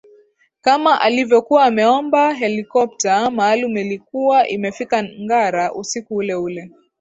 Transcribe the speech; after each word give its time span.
Kama 0.61 1.01
alivyokuwa 1.01 1.63
ameomba 1.65 2.33
helikopta 2.33 3.31
maalumu 3.31 3.77
ilikuwa 3.77 4.47
imefika 4.47 5.03
Ngara 5.03 5.73
usiku 5.73 6.15
uleule 6.15 6.69